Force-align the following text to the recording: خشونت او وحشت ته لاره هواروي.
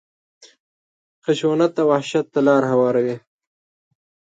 خشونت 1.23 1.73
او 1.81 1.87
وحشت 1.91 2.25
ته 2.33 2.39
لاره 2.47 2.67
هواروي. 2.73 3.15